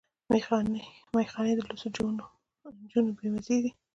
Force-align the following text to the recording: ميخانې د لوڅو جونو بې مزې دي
ميخانې 1.13 1.53
د 1.55 1.59
لوڅو 1.67 1.87
جونو 2.93 3.11
بې 3.17 3.27
مزې 3.33 3.57
دي 3.63 3.71